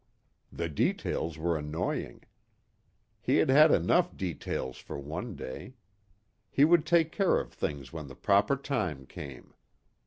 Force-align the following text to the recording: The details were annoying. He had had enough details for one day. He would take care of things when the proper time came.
The 0.51 0.67
details 0.67 1.37
were 1.37 1.55
annoying. 1.55 2.23
He 3.21 3.35
had 3.35 3.49
had 3.49 3.69
enough 3.69 4.17
details 4.17 4.77
for 4.77 4.97
one 4.97 5.35
day. 5.35 5.75
He 6.49 6.65
would 6.65 6.87
take 6.87 7.11
care 7.11 7.39
of 7.39 7.53
things 7.53 7.93
when 7.93 8.07
the 8.07 8.15
proper 8.15 8.55
time 8.57 9.05
came. 9.05 9.53